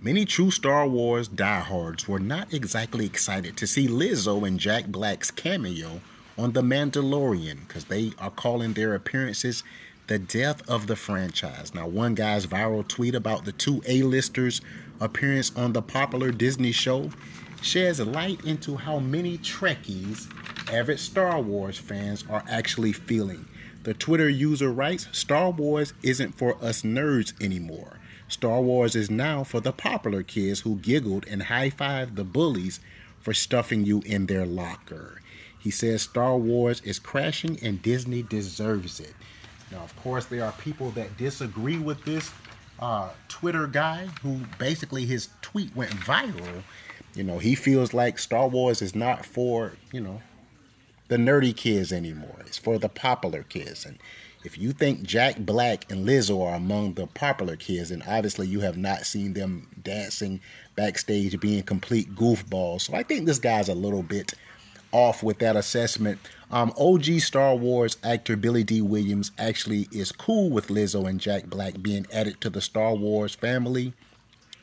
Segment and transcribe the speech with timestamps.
[0.00, 5.32] Many true Star Wars diehards were not exactly excited to see Lizzo and Jack Black's
[5.32, 6.00] cameo
[6.38, 9.64] on The Mandalorian because they are calling their appearances
[10.06, 11.74] the death of the franchise.
[11.74, 14.60] Now, one guy's viral tweet about the two A-listers'
[15.00, 17.10] appearance on the popular Disney show
[17.60, 20.28] sheds light into how many Trekkies,
[20.72, 23.46] avid Star Wars fans, are actually feeling.
[23.82, 27.98] The Twitter user writes Star Wars isn't for us nerds anymore.
[28.28, 32.78] Star Wars is now for the popular kids who giggled and high fived the bullies
[33.20, 35.20] for stuffing you in their locker.
[35.58, 39.14] He says Star Wars is crashing and Disney deserves it.
[39.72, 42.30] Now, of course, there are people that disagree with this
[42.80, 46.62] uh, Twitter guy who basically his tweet went viral.
[47.14, 50.22] You know, he feels like Star Wars is not for, you know,
[51.08, 52.36] the nerdy kids anymore.
[52.40, 53.84] It's for the popular kids.
[53.84, 53.98] And
[54.44, 58.60] if you think Jack Black and Lizzo are among the popular kids, then obviously you
[58.60, 60.40] have not seen them dancing
[60.76, 62.82] backstage being complete goofballs.
[62.82, 64.34] So I think this guy's a little bit
[64.92, 66.18] off with that assessment.
[66.50, 71.46] Um, OG Star Wars actor Billy Dee Williams actually is cool with Lizzo and Jack
[71.46, 73.92] Black being added to the Star Wars family.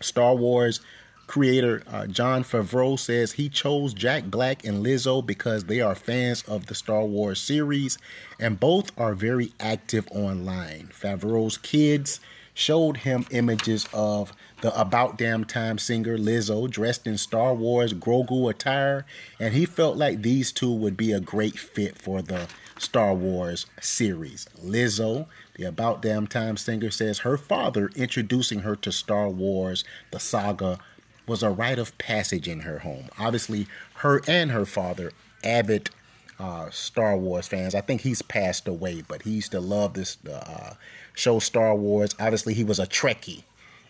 [0.00, 0.80] Star Wars
[1.26, 6.42] creator uh, Jon Favreau says he chose Jack Black and Lizzo because they are fans
[6.42, 7.98] of the Star Wars series
[8.38, 10.90] and both are very active online.
[10.92, 12.20] Favreau's kids
[12.54, 18.48] showed him images of the About Damn Time singer Lizzo dressed in Star Wars Grogu
[18.48, 19.04] attire,
[19.38, 23.66] and he felt like these two would be a great fit for the Star Wars
[23.80, 24.46] series.
[24.64, 30.20] Lizzo, the About Damn Time singer, says her father introducing her to Star Wars, the
[30.20, 30.78] saga,
[31.26, 33.08] was a rite of passage in her home.
[33.18, 35.90] Obviously, her and her father, avid
[36.38, 37.74] uh, Star Wars fans.
[37.74, 40.74] I think he's passed away, but he used to love this uh,
[41.14, 42.14] show Star Wars.
[42.18, 43.44] Obviously, he was a Trekkie,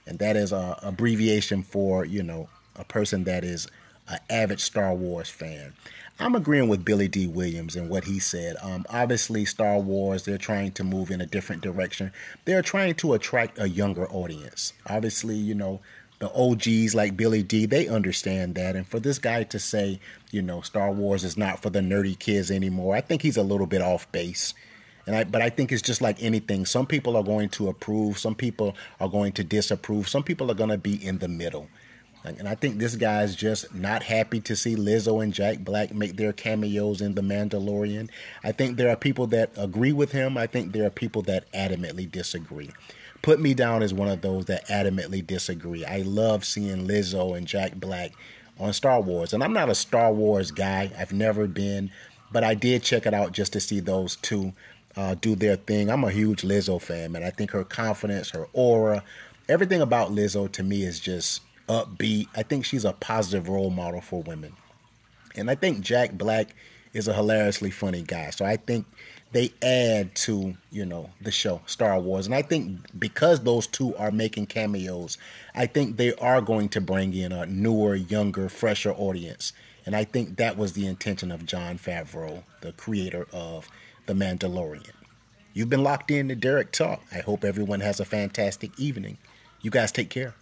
[0.07, 3.67] and that is a abbreviation for you know a person that is
[4.09, 5.73] an avid Star Wars fan.
[6.21, 8.57] I'm agreeing with Billy Dee Williams and what he said.
[8.63, 12.13] Um, obviously, Star Wars, they're trying to move in a different direction.
[12.45, 14.75] They're trying to attract a younger audience.
[14.87, 15.81] Obviously, you know,
[16.19, 18.77] the OGs like Billy Dee, they understand that.
[18.77, 22.19] And for this guy to say, you know, Star Wars is not for the nerdy
[22.19, 24.55] kids anymore, I think he's a little bit off base.
[25.07, 26.64] And I, but I think it's just like anything.
[26.64, 30.55] Some people are going to approve, some people are going to disapprove, some people are
[30.55, 31.69] going to be in the middle.
[32.25, 36.17] And I think this guy's just not happy to see Lizzo and Jack Black make
[36.17, 38.08] their cameos in The Mandalorian.
[38.42, 40.39] I think there are people that agree with him.
[40.39, 42.70] I think there are people that adamantly disagree
[43.24, 45.83] put me down as one of those that adamantly disagree.
[45.83, 48.12] I love seeing Lizzo and Jack Black
[48.61, 49.33] on Star Wars.
[49.33, 51.90] And I'm not a Star Wars guy, I've never been,
[52.30, 54.52] but I did check it out just to see those two
[54.95, 55.90] uh, do their thing.
[55.90, 59.02] I'm a huge Lizzo fan, and I think her confidence, her aura,
[59.48, 62.29] everything about Lizzo to me is just upbeat.
[62.36, 64.52] I think she's a positive role model for women.
[65.34, 66.55] And I think Jack Black
[66.92, 68.29] is a hilariously funny guy.
[68.30, 68.84] So I think
[69.34, 73.95] they add to you know the show Star Wars, and I think because those two
[73.96, 75.18] are making cameos,
[75.55, 79.52] I think they are going to bring in a newer, younger, fresher audience,
[79.84, 83.68] and I think that was the intention of Jon Favreau, the creator of
[84.06, 84.92] The Mandalorian.
[85.52, 87.02] You've been locked in to Derek Talk.
[87.12, 89.18] I hope everyone has a fantastic evening.
[89.62, 90.34] You guys take care.